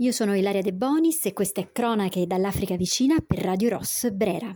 Io 0.00 0.12
sono 0.12 0.36
Ilaria 0.36 0.60
De 0.60 0.74
Bonis 0.74 1.24
e 1.24 1.32
questa 1.32 1.62
è 1.62 1.72
Cronache 1.72 2.26
dall'Africa 2.26 2.76
vicina 2.76 3.16
per 3.26 3.38
Radio 3.38 3.70
Ross 3.70 4.10
Brera. 4.10 4.54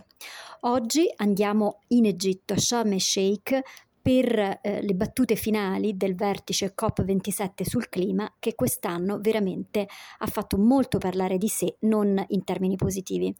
Oggi 0.61 1.11
andiamo 1.15 1.79
in 1.87 2.05
Egitto, 2.05 2.53
a 2.53 2.59
Sharm 2.59 2.91
el 2.91 3.01
Sheikh, 3.01 3.59
per 3.99 4.59
eh, 4.61 4.83
le 4.83 4.93
battute 4.93 5.35
finali 5.35 5.97
del 5.97 6.13
vertice 6.13 6.75
COP27 6.79 7.63
sul 7.63 7.89
clima 7.89 8.31
che 8.37 8.53
quest'anno 8.53 9.19
veramente 9.19 9.87
ha 10.19 10.27
fatto 10.27 10.59
molto 10.59 10.99
parlare 10.99 11.39
di 11.39 11.47
sé, 11.47 11.75
non 11.79 12.23
in 12.27 12.43
termini 12.43 12.75
positivi. 12.75 13.35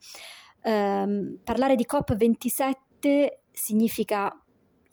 Um, 0.63 1.37
parlare 1.43 1.75
di 1.75 1.85
COP27 1.87 3.27
significa 3.51 4.40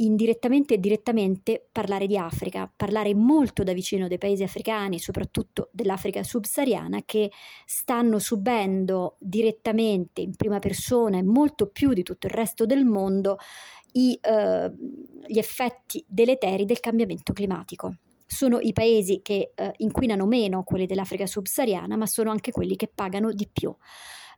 indirettamente 0.01 0.75
e 0.75 0.79
direttamente 0.79 1.67
parlare 1.71 2.07
di 2.07 2.17
Africa, 2.17 2.71
parlare 2.75 3.15
molto 3.15 3.63
da 3.63 3.73
vicino 3.73 4.09
dei 4.09 4.19
paesi 4.19 4.43
africani, 4.43 4.99
soprattutto 4.99 5.71
dell'Africa 5.73 6.23
subsahariana, 6.23 7.03
che 7.05 7.31
stanno 7.65 8.19
subendo 8.19 9.17
direttamente 9.19 10.21
in 10.21 10.37
prima 10.37 10.59
persona 10.59 11.19
e 11.19 11.23
molto 11.23 11.69
più 11.69 11.93
di 11.93 12.03
tutto 12.03 12.27
il 12.27 12.33
resto 12.33 12.67
del 12.67 12.85
mondo 12.85 13.39
i, 13.93 14.19
eh, 14.21 14.73
gli 15.27 15.39
effetti 15.39 16.05
deleteri 16.07 16.65
del 16.65 16.81
cambiamento 16.81 17.33
climatico. 17.33 17.97
Sono 18.27 18.61
i 18.61 18.73
paesi 18.73 19.21
che 19.23 19.53
eh, 19.55 19.73
inquinano 19.79 20.27
meno 20.27 20.63
quelli 20.63 20.87
dell'Africa 20.87 21.27
subsahariana, 21.27 21.97
ma 21.97 22.07
sono 22.07 22.31
anche 22.31 22.53
quelli 22.53 22.77
che 22.77 22.91
pagano 22.95 23.33
di 23.33 23.49
più. 23.51 23.75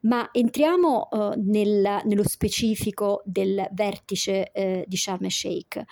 Ma 0.03 0.31
entriamo 0.33 1.09
uh, 1.11 1.33
nel, 1.37 2.01
nello 2.05 2.27
specifico 2.27 3.23
del 3.25 3.69
vertice 3.73 4.51
uh, 4.55 4.83
di 4.87 4.97
Sharm 4.97 5.25
el 5.25 5.31
Sheikh. 5.31 5.85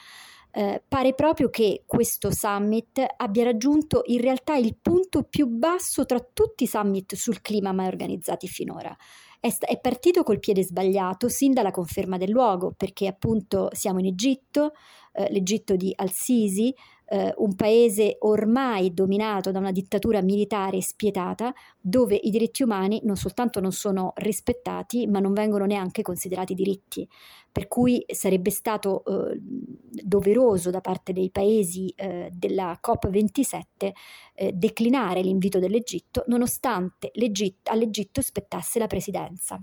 Uh, 0.51 0.81
pare 0.89 1.12
proprio 1.12 1.51
che 1.51 1.83
questo 1.84 2.33
summit 2.33 3.05
abbia 3.17 3.45
raggiunto 3.45 4.03
in 4.07 4.21
realtà 4.21 4.57
il 4.57 4.77
punto 4.81 5.25
più 5.25 5.47
basso 5.47 6.07
tra 6.07 6.19
tutti 6.21 6.65
i 6.65 6.67
summit 6.67 7.15
sul 7.15 7.43
clima 7.43 7.73
mai 7.73 7.87
organizzati 7.87 8.48
finora. 8.48 8.97
È, 9.39 9.55
è 9.61 9.79
partito 9.79 10.23
col 10.23 10.41
piede 10.41 10.65
sbagliato 10.65 11.28
sin 11.28 11.53
dalla 11.53 11.70
conferma 11.70 12.17
del 12.17 12.31
luogo, 12.31 12.72
perché 12.77 13.06
appunto 13.06 13.69
siamo 13.72 13.98
in 14.00 14.06
Egitto, 14.06 14.72
l'Egitto 15.30 15.77
di 15.77 15.92
Al-Sisi, 15.94 16.74
eh, 17.11 17.33
un 17.38 17.55
paese 17.55 18.16
ormai 18.20 18.92
dominato 18.92 19.50
da 19.50 19.58
una 19.58 19.72
dittatura 19.72 20.20
militare 20.20 20.80
spietata, 20.83 21.52
dove 21.80 22.14
i 22.14 22.30
diritti 22.30 22.62
umani 22.62 23.00
non 23.05 23.16
soltanto 23.16 23.60
non 23.60 23.72
sono 23.72 24.12
rispettati, 24.16 25.06
ma 25.06 25.19
non 25.19 25.33
vengono 25.33 25.64
neanche 25.64 26.02
considerati 26.02 26.55
diritti. 26.55 27.08
Per 27.50 27.66
cui 27.66 28.05
sarebbe 28.06 28.50
stato 28.50 29.05
eh, 29.05 29.41
doveroso 29.41 30.70
da 30.70 30.80
parte 30.80 31.12
dei 31.12 31.30
paesi 31.30 31.92
eh, 31.97 32.30
della 32.32 32.78
COP27 32.80 33.91
eh, 34.34 34.53
declinare 34.53 35.22
l'invito 35.22 35.58
dell'Egitto, 35.58 36.25
nonostante 36.27 37.10
all'Egitto 37.64 38.20
spettasse 38.20 38.78
la 38.78 38.86
presidenza. 38.86 39.60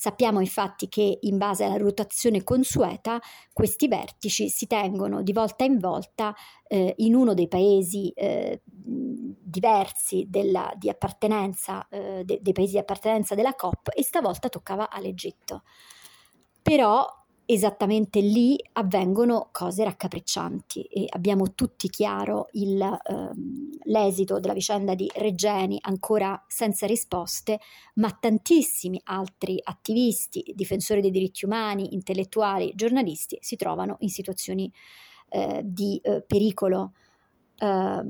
Sappiamo 0.00 0.38
infatti 0.38 0.88
che 0.88 1.18
in 1.22 1.38
base 1.38 1.64
alla 1.64 1.76
rotazione 1.76 2.44
consueta 2.44 3.20
questi 3.52 3.88
vertici 3.88 4.48
si 4.48 4.68
tengono 4.68 5.22
di 5.22 5.32
volta 5.32 5.64
in 5.64 5.78
volta 5.78 6.32
eh, 6.68 6.94
in 6.98 7.16
uno 7.16 7.34
dei 7.34 7.48
paesi 7.48 8.10
eh, 8.10 8.62
diversi 8.64 10.26
della, 10.28 10.72
di 10.76 10.88
appartenenza, 10.88 11.84
eh, 11.88 12.22
de, 12.24 12.38
dei 12.40 12.52
paesi 12.52 12.74
di 12.74 12.78
appartenenza 12.78 13.34
della 13.34 13.56
COP 13.56 13.88
e 13.92 14.04
stavolta 14.04 14.48
toccava 14.48 14.88
all'Egitto. 14.88 15.64
Però 16.62 17.04
esattamente 17.50 18.20
lì 18.20 18.62
avvengono 18.72 19.48
cose 19.52 19.82
raccapriccianti 19.82 20.82
e 20.82 21.06
abbiamo 21.08 21.54
tutti 21.54 21.88
chiaro 21.88 22.48
il, 22.52 22.78
ehm, 22.78 23.70
l'esito 23.84 24.38
della 24.38 24.52
vicenda 24.52 24.94
di 24.94 25.10
Regeni 25.14 25.78
ancora 25.80 26.44
senza 26.46 26.86
risposte, 26.86 27.58
ma 27.94 28.10
tantissimi 28.10 29.00
altri 29.04 29.58
attivisti, 29.62 30.52
difensori 30.54 31.00
dei 31.00 31.10
diritti 31.10 31.46
umani, 31.46 31.94
intellettuali, 31.94 32.72
giornalisti 32.74 33.38
si 33.40 33.56
trovano 33.56 33.96
in 34.00 34.10
situazioni 34.10 34.70
eh, 35.30 35.62
di 35.64 35.98
eh, 36.02 36.22
pericolo. 36.26 36.92
Eh, 37.56 38.02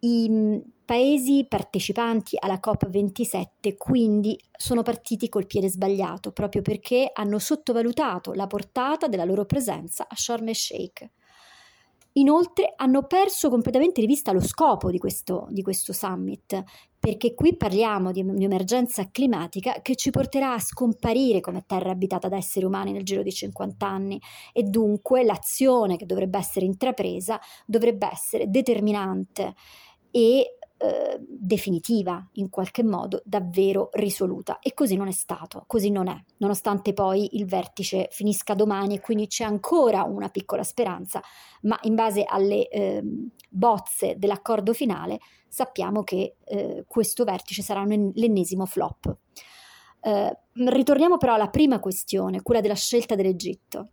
i 0.00 0.62
paesi 0.84 1.44
partecipanti 1.46 2.36
alla 2.38 2.60
COP27 2.64 3.76
quindi 3.76 4.40
sono 4.56 4.82
partiti 4.82 5.28
col 5.28 5.46
piede 5.46 5.68
sbagliato 5.68 6.32
proprio 6.32 6.62
perché 6.62 7.10
hanno 7.12 7.38
sottovalutato 7.38 8.32
la 8.32 8.46
portata 8.46 9.06
della 9.06 9.24
loro 9.24 9.44
presenza 9.44 10.06
a 10.08 10.14
Sharm 10.16 10.48
el 10.48 10.56
Sheikh. 10.56 11.10
Inoltre 12.12 12.72
hanno 12.74 13.04
perso 13.06 13.48
completamente 13.48 14.00
di 14.00 14.06
vista 14.06 14.32
lo 14.32 14.40
scopo 14.40 14.90
di 14.90 14.98
questo, 14.98 15.46
di 15.50 15.62
questo 15.62 15.92
summit, 15.92 16.64
perché 16.98 17.34
qui 17.34 17.56
parliamo 17.56 18.10
di 18.10 18.22
un'emergenza 18.22 19.08
climatica 19.10 19.80
che 19.82 19.94
ci 19.94 20.10
porterà 20.10 20.54
a 20.54 20.58
scomparire 20.58 21.40
come 21.40 21.64
terra 21.64 21.90
abitata 21.90 22.28
da 22.28 22.36
esseri 22.36 22.64
umani 22.64 22.90
nel 22.90 23.04
giro 23.04 23.22
di 23.22 23.30
50 23.30 23.86
anni 23.86 24.20
e 24.52 24.64
dunque 24.64 25.22
l'azione 25.22 25.96
che 25.96 26.06
dovrebbe 26.06 26.38
essere 26.38 26.64
intrapresa 26.64 27.38
dovrebbe 27.66 28.08
essere 28.10 28.50
determinante 28.50 29.54
e 30.10 30.58
eh, 30.80 31.18
definitiva, 31.20 32.24
in 32.34 32.50
qualche 32.50 32.84
modo 32.84 33.20
davvero 33.24 33.88
risoluta. 33.94 34.60
E 34.60 34.74
così 34.74 34.94
non 34.94 35.08
è 35.08 35.12
stato, 35.12 35.64
così 35.66 35.90
non 35.90 36.06
è, 36.06 36.16
nonostante 36.36 36.92
poi 36.92 37.36
il 37.36 37.46
vertice 37.46 38.06
finisca 38.12 38.54
domani 38.54 38.94
e 38.94 39.00
quindi 39.00 39.26
c'è 39.26 39.42
ancora 39.42 40.04
una 40.04 40.28
piccola 40.28 40.62
speranza, 40.62 41.20
ma 41.62 41.76
in 41.82 41.96
base 41.96 42.22
alle 42.24 42.68
eh, 42.68 43.02
bozze 43.48 44.14
dell'accordo 44.18 44.72
finale 44.72 45.18
sappiamo 45.48 46.04
che 46.04 46.36
eh, 46.44 46.84
questo 46.86 47.24
vertice 47.24 47.62
sarà 47.62 47.80
un, 47.80 48.12
l'ennesimo 48.14 48.64
flop. 48.64 49.16
Eh, 50.00 50.38
ritorniamo 50.52 51.16
però 51.16 51.34
alla 51.34 51.48
prima 51.48 51.80
questione, 51.80 52.42
quella 52.42 52.60
della 52.60 52.74
scelta 52.74 53.16
dell'Egitto. 53.16 53.88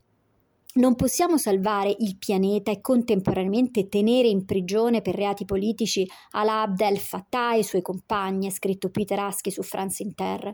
Non 0.78 0.96
possiamo 0.96 1.38
salvare 1.38 1.96
il 2.00 2.18
pianeta 2.18 2.70
e 2.70 2.82
contemporaneamente 2.82 3.88
tenere 3.88 4.28
in 4.28 4.44
prigione 4.44 5.02
per 5.02 5.16
reati 5.16 5.46
politici 5.46 6.06
Alaa 6.32 6.64
Abdel 6.64 6.98
Fattah 6.98 7.56
e 7.56 7.60
i 7.60 7.64
suoi 7.64 7.82
compagni, 7.82 8.48
ha 8.48 8.52
scritto 8.52 8.90
Peter 8.90 9.18
Aschi 9.20 9.52
su 9.52 9.64
France 9.64 10.04
Inter. 10.04 10.54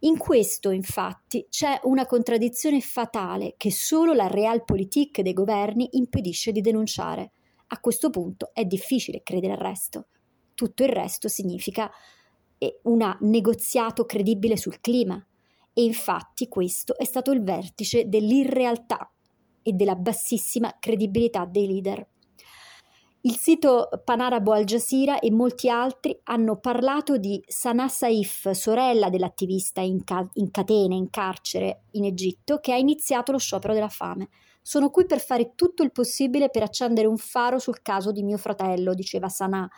In 0.00 0.16
questo, 0.16 0.70
infatti, 0.70 1.48
c'è 1.50 1.80
una 1.82 2.06
contraddizione 2.06 2.80
fatale 2.80 3.56
che 3.58 3.70
solo 3.70 4.14
la 4.14 4.26
realpolitik 4.26 5.20
dei 5.20 5.34
governi 5.34 5.86
impedisce 5.92 6.50
di 6.50 6.62
denunciare. 6.62 7.32
A 7.66 7.78
questo 7.78 8.08
punto 8.08 8.52
è 8.54 8.64
difficile 8.64 9.22
credere 9.22 9.52
al 9.52 9.58
resto. 9.58 10.06
Tutto 10.54 10.82
il 10.82 10.88
resto 10.88 11.28
significa 11.28 11.90
eh, 12.56 12.80
un 12.84 13.18
negoziato 13.20 14.06
credibile 14.06 14.56
sul 14.56 14.80
clima. 14.80 15.22
E 15.74 15.82
infatti 15.82 16.48
questo 16.48 16.96
è 16.96 17.04
stato 17.04 17.32
il 17.32 17.42
vertice 17.42 18.08
dell'irrealtà 18.08 19.12
e 19.68 19.72
della 19.72 19.94
bassissima 19.94 20.74
credibilità 20.80 21.44
dei 21.44 21.66
leader. 21.66 22.06
Il 23.22 23.36
sito 23.36 23.88
Panarabo 24.04 24.52
Al 24.52 24.64
Jazeera 24.64 25.18
e 25.18 25.30
molti 25.30 25.68
altri 25.68 26.18
hanno 26.24 26.56
parlato 26.56 27.18
di 27.18 27.42
Sanaa 27.46 27.88
Saif, 27.88 28.50
sorella 28.52 29.10
dell'attivista 29.10 29.80
in, 29.80 30.04
ca- 30.04 30.26
in 30.34 30.50
catene, 30.50 30.94
in 30.94 31.10
carcere 31.10 31.82
in 31.92 32.04
Egitto, 32.04 32.58
che 32.58 32.72
ha 32.72 32.76
iniziato 32.76 33.32
lo 33.32 33.38
sciopero 33.38 33.74
della 33.74 33.88
fame. 33.88 34.28
Sono 34.62 34.90
qui 34.90 35.04
per 35.04 35.20
fare 35.20 35.52
tutto 35.54 35.82
il 35.82 35.92
possibile 35.92 36.48
per 36.48 36.62
accendere 36.62 37.06
un 37.06 37.16
faro 37.16 37.58
sul 37.58 37.82
caso 37.82 38.12
di 38.12 38.22
mio 38.22 38.38
fratello, 38.38 38.94
diceva 38.94 39.28
Sanaa, 39.28 39.68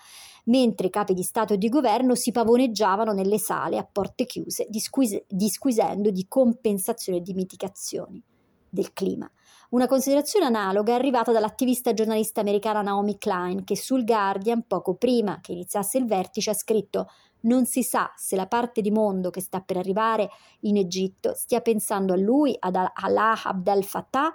mentre 0.44 0.88
i 0.88 0.90
capi 0.90 1.14
di 1.14 1.22
Stato 1.22 1.54
e 1.54 1.58
di 1.58 1.68
governo 1.68 2.14
si 2.14 2.30
pavoneggiavano 2.32 3.12
nelle 3.12 3.38
sale 3.38 3.78
a 3.78 3.88
porte 3.90 4.26
chiuse, 4.26 4.66
disquise- 4.68 5.24
disquisendo 5.26 6.10
di 6.10 6.26
compensazioni 6.28 7.18
e 7.18 7.22
di 7.22 7.32
mitigazioni 7.32 8.22
del 8.70 8.92
clima. 8.92 9.30
Una 9.70 9.86
considerazione 9.86 10.46
analoga 10.46 10.92
è 10.92 10.96
arrivata 10.96 11.30
dall'attivista 11.30 11.92
giornalista 11.92 12.40
americana 12.40 12.82
Naomi 12.82 13.18
Klein, 13.18 13.64
che 13.64 13.76
sul 13.76 14.04
Guardian, 14.04 14.64
poco 14.66 14.94
prima 14.94 15.40
che 15.40 15.52
iniziasse 15.52 15.98
il 15.98 16.06
vertice, 16.06 16.50
ha 16.50 16.54
scritto 16.54 17.08
non 17.42 17.66
si 17.66 17.82
sa 17.82 18.12
se 18.16 18.36
la 18.36 18.46
parte 18.46 18.80
di 18.80 18.90
mondo 18.90 19.30
che 19.30 19.40
sta 19.40 19.60
per 19.60 19.76
arrivare 19.76 20.28
in 20.60 20.76
Egitto 20.76 21.34
stia 21.34 21.60
pensando 21.60 22.12
a 22.12 22.16
lui, 22.16 22.54
ad 22.58 22.74
Allah 22.74 23.40
Abdel 23.42 23.84
Fattah, 23.84 24.32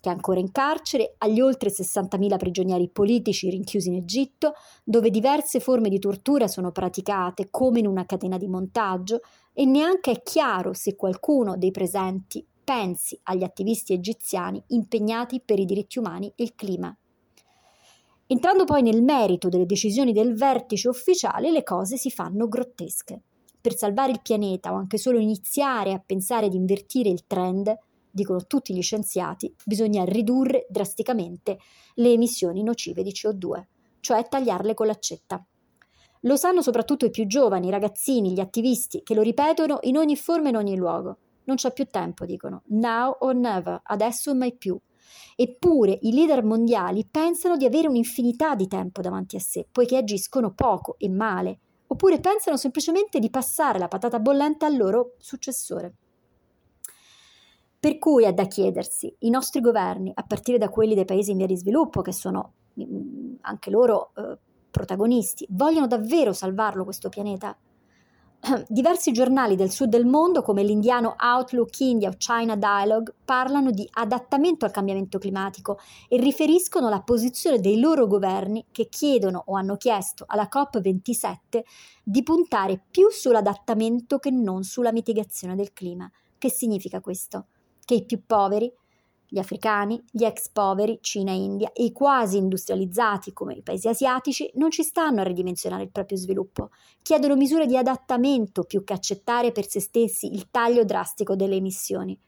che 0.00 0.08
è 0.08 0.12
ancora 0.12 0.40
in 0.40 0.52
carcere, 0.52 1.14
agli 1.18 1.40
oltre 1.40 1.70
60.000 1.70 2.36
prigionieri 2.36 2.88
politici 2.88 3.50
rinchiusi 3.50 3.88
in 3.88 3.96
Egitto, 3.96 4.54
dove 4.84 5.10
diverse 5.10 5.60
forme 5.60 5.88
di 5.88 5.98
tortura 5.98 6.46
sono 6.46 6.70
praticate 6.70 7.48
come 7.50 7.80
in 7.80 7.86
una 7.86 8.06
catena 8.06 8.38
di 8.38 8.46
montaggio, 8.46 9.20
e 9.52 9.64
neanche 9.64 10.12
è 10.12 10.22
chiaro 10.22 10.72
se 10.72 10.94
qualcuno 10.94 11.56
dei 11.56 11.72
presenti 11.72 12.44
pensi 12.68 13.18
agli 13.22 13.44
attivisti 13.44 13.94
egiziani 13.94 14.62
impegnati 14.66 15.40
per 15.42 15.58
i 15.58 15.64
diritti 15.64 15.98
umani 15.98 16.30
e 16.36 16.42
il 16.42 16.54
clima. 16.54 16.94
Entrando 18.26 18.64
poi 18.64 18.82
nel 18.82 19.02
merito 19.02 19.48
delle 19.48 19.64
decisioni 19.64 20.12
del 20.12 20.34
vertice 20.34 20.90
ufficiale, 20.90 21.50
le 21.50 21.62
cose 21.62 21.96
si 21.96 22.10
fanno 22.10 22.46
grottesche. 22.46 23.22
Per 23.58 23.74
salvare 23.74 24.12
il 24.12 24.20
pianeta 24.20 24.70
o 24.70 24.76
anche 24.76 24.98
solo 24.98 25.18
iniziare 25.18 25.94
a 25.94 26.02
pensare 26.04 26.50
di 26.50 26.56
invertire 26.56 27.08
il 27.08 27.26
trend, 27.26 27.74
dicono 28.10 28.44
tutti 28.46 28.74
gli 28.74 28.82
scienziati, 28.82 29.50
bisogna 29.64 30.04
ridurre 30.04 30.66
drasticamente 30.68 31.56
le 31.94 32.12
emissioni 32.12 32.62
nocive 32.62 33.02
di 33.02 33.12
CO2, 33.12 33.64
cioè 34.00 34.28
tagliarle 34.28 34.74
con 34.74 34.88
l'accetta. 34.88 35.42
Lo 36.22 36.36
sanno 36.36 36.60
soprattutto 36.60 37.06
i 37.06 37.10
più 37.10 37.26
giovani, 37.26 37.68
i 37.68 37.70
ragazzini, 37.70 38.34
gli 38.34 38.40
attivisti, 38.40 39.02
che 39.02 39.14
lo 39.14 39.22
ripetono 39.22 39.78
in 39.84 39.96
ogni 39.96 40.16
forma 40.16 40.48
e 40.48 40.50
in 40.50 40.56
ogni 40.56 40.76
luogo. 40.76 41.16
Non 41.48 41.56
c'è 41.56 41.72
più 41.72 41.86
tempo, 41.86 42.26
dicono. 42.26 42.62
Now 42.66 43.16
or 43.20 43.34
never, 43.34 43.80
adesso 43.84 44.30
o 44.30 44.34
mai 44.34 44.54
più. 44.54 44.78
Eppure 45.34 45.98
i 46.02 46.12
leader 46.12 46.44
mondiali 46.44 47.08
pensano 47.10 47.56
di 47.56 47.64
avere 47.64 47.88
un'infinità 47.88 48.54
di 48.54 48.66
tempo 48.66 49.00
davanti 49.00 49.36
a 49.36 49.40
sé, 49.40 49.66
poiché 49.72 49.96
agiscono 49.96 50.52
poco 50.52 50.96
e 50.98 51.08
male, 51.08 51.58
oppure 51.86 52.20
pensano 52.20 52.58
semplicemente 52.58 53.18
di 53.18 53.30
passare 53.30 53.78
la 53.78 53.88
patata 53.88 54.18
bollente 54.18 54.66
al 54.66 54.76
loro 54.76 55.14
successore. 55.16 55.94
Per 57.80 57.96
cui 57.98 58.24
è 58.24 58.32
da 58.34 58.44
chiedersi, 58.44 59.14
i 59.20 59.30
nostri 59.30 59.60
governi, 59.60 60.12
a 60.12 60.24
partire 60.24 60.58
da 60.58 60.68
quelli 60.68 60.94
dei 60.94 61.06
paesi 61.06 61.30
in 61.30 61.38
via 61.38 61.46
di 61.46 61.56
sviluppo, 61.56 62.02
che 62.02 62.12
sono 62.12 62.52
mm, 62.78 63.36
anche 63.42 63.70
loro 63.70 64.10
eh, 64.16 64.36
protagonisti, 64.70 65.46
vogliono 65.50 65.86
davvero 65.86 66.34
salvarlo 66.34 66.84
questo 66.84 67.08
pianeta? 67.08 67.56
Diversi 68.68 69.12
giornali 69.12 69.56
del 69.56 69.70
sud 69.70 69.88
del 69.88 70.06
mondo, 70.06 70.42
come 70.42 70.62
l'indiano 70.62 71.16
Outlook 71.18 71.80
India 71.80 72.08
o 72.08 72.14
China 72.16 72.56
Dialogue, 72.56 73.12
parlano 73.24 73.70
di 73.70 73.88
adattamento 73.94 74.64
al 74.64 74.70
cambiamento 74.70 75.18
climatico 75.18 75.78
e 76.08 76.18
riferiscono 76.18 76.88
la 76.88 77.00
posizione 77.00 77.58
dei 77.58 77.80
loro 77.80 78.06
governi 78.06 78.66
che 78.70 78.88
chiedono 78.88 79.42
o 79.46 79.56
hanno 79.56 79.76
chiesto 79.76 80.24
alla 80.28 80.48
COP27 80.50 81.62
di 82.04 82.22
puntare 82.22 82.80
più 82.90 83.10
sull'adattamento 83.10 84.18
che 84.18 84.30
non 84.30 84.62
sulla 84.62 84.92
mitigazione 84.92 85.56
del 85.56 85.72
clima. 85.72 86.10
Che 86.38 86.50
significa 86.50 87.00
questo? 87.00 87.46
Che 87.84 87.94
i 87.94 88.04
più 88.04 88.22
poveri 88.24 88.72
gli 89.30 89.38
africani, 89.38 90.02
gli 90.10 90.24
ex 90.24 90.48
poveri, 90.50 90.98
Cina 91.02 91.32
e 91.32 91.36
India, 91.36 91.70
e 91.72 91.84
i 91.84 91.92
quasi 91.92 92.38
industrializzati 92.38 93.34
come 93.34 93.54
i 93.54 93.62
paesi 93.62 93.86
asiatici 93.86 94.50
non 94.54 94.70
ci 94.70 94.82
stanno 94.82 95.20
a 95.20 95.24
ridimensionare 95.24 95.82
il 95.82 95.90
proprio 95.90 96.16
sviluppo. 96.16 96.70
Chiedono 97.02 97.36
misure 97.36 97.66
di 97.66 97.76
adattamento 97.76 98.64
più 98.64 98.84
che 98.84 98.94
accettare 98.94 99.52
per 99.52 99.68
se 99.68 99.80
stessi 99.80 100.32
il 100.32 100.48
taglio 100.50 100.84
drastico 100.84 101.36
delle 101.36 101.56
emissioni. 101.56 102.18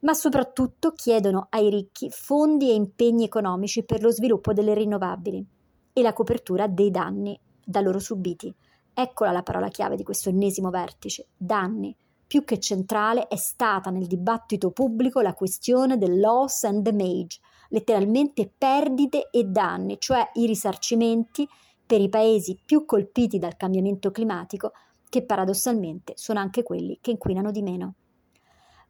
Ma 0.00 0.14
soprattutto 0.14 0.92
chiedono 0.92 1.48
ai 1.50 1.68
ricchi 1.70 2.08
fondi 2.10 2.70
e 2.70 2.74
impegni 2.74 3.24
economici 3.24 3.84
per 3.84 4.00
lo 4.02 4.10
sviluppo 4.10 4.52
delle 4.52 4.74
rinnovabili 4.74 5.44
e 5.92 6.02
la 6.02 6.12
copertura 6.12 6.68
dei 6.68 6.90
danni 6.90 7.38
da 7.64 7.80
loro 7.80 7.98
subiti. 7.98 8.54
Eccola 8.94 9.32
la 9.32 9.42
parola 9.42 9.68
chiave 9.68 9.96
di 9.96 10.02
questo 10.02 10.28
ennesimo 10.28 10.70
vertice, 10.70 11.28
danni 11.36 11.96
più 12.32 12.44
che 12.44 12.58
centrale 12.58 13.26
è 13.28 13.36
stata 13.36 13.90
nel 13.90 14.06
dibattito 14.06 14.70
pubblico 14.70 15.20
la 15.20 15.34
questione 15.34 15.98
del 15.98 16.18
loss 16.18 16.64
and 16.64 16.80
damage, 16.80 17.40
letteralmente 17.68 18.50
perdite 18.56 19.28
e 19.30 19.44
danni, 19.44 19.98
cioè 19.98 20.30
i 20.36 20.46
risarcimenti 20.46 21.46
per 21.84 22.00
i 22.00 22.08
paesi 22.08 22.58
più 22.64 22.86
colpiti 22.86 23.38
dal 23.38 23.58
cambiamento 23.58 24.10
climatico, 24.10 24.72
che 25.10 25.26
paradossalmente 25.26 26.14
sono 26.16 26.38
anche 26.38 26.62
quelli 26.62 26.96
che 27.02 27.10
inquinano 27.10 27.50
di 27.50 27.60
meno. 27.60 27.96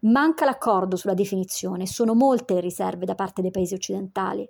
Manca 0.02 0.44
l'accordo 0.44 0.94
sulla 0.94 1.14
definizione, 1.14 1.84
sono 1.84 2.14
molte 2.14 2.54
le 2.54 2.60
riserve 2.60 3.06
da 3.06 3.16
parte 3.16 3.42
dei 3.42 3.50
paesi 3.50 3.74
occidentali. 3.74 4.48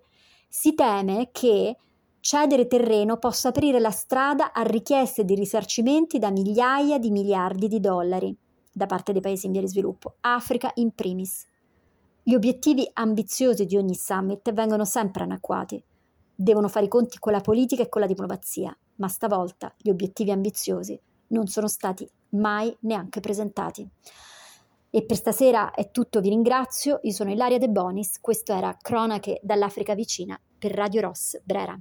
Si 0.50 0.75
teme 0.75 1.31
che 1.33 1.79
cedere 2.21 2.67
terreno 2.67 3.17
possa 3.17 3.49
aprire 3.49 3.81
la 3.81 3.91
strada 3.91 4.53
a 4.53 4.61
richieste 4.61 5.25
di 5.25 5.35
risarcimenti 5.35 6.19
da 6.19 6.31
migliaia 6.31 6.99
di 6.99 7.11
miliardi 7.11 7.69
di 7.69 7.81
dollari 7.81 8.37
da 8.72 8.86
parte 8.86 9.12
dei 9.12 9.20
paesi 9.20 9.46
in 9.46 9.52
via 9.52 9.60
di 9.60 9.69
sviluppo, 9.69 10.16
Africa 10.20 10.70
in 10.74 10.92
primis. 10.92 11.46
Gli 12.22 12.34
obiettivi 12.34 12.88
ambiziosi 12.92 13.66
di 13.66 13.76
ogni 13.76 13.94
summit 13.94 14.52
vengono 14.52 14.84
sempre 14.84 15.24
anacquati. 15.24 15.82
Devono 16.34 16.69
fare 16.69 16.86
i 16.86 16.88
conti 16.88 17.19
con 17.19 17.32
la 17.32 17.40
politica 17.40 17.82
e 17.82 17.88
con 17.88 18.00
la 18.00 18.06
diplomazia, 18.06 18.76
ma 18.96 19.08
stavolta 19.08 19.74
gli 19.76 19.90
obiettivi 19.90 20.30
ambiziosi 20.30 21.00
non 21.32 21.46
sono 21.46 21.66
stati 21.66 22.08
mai 22.30 22.74
neanche 22.80 23.20
presentati. 23.20 23.88
E 24.90 25.04
per 25.04 25.16
stasera 25.16 25.72
è 25.72 25.90
tutto, 25.90 26.20
vi 26.20 26.28
ringrazio. 26.28 27.00
Io 27.02 27.12
sono 27.12 27.30
Ilaria 27.30 27.58
De 27.58 27.69
Bonis, 27.69 28.20
questo 28.20 28.52
era 28.52 28.76
Cronache 28.80 29.40
dall'Africa 29.42 29.94
vicina 29.94 30.38
per 30.58 30.72
Radio 30.72 31.00
Ross 31.00 31.40
Brera. 31.42 31.78